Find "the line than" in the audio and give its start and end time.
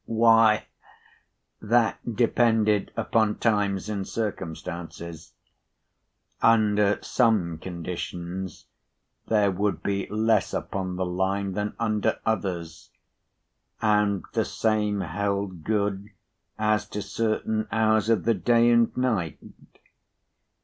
10.95-11.75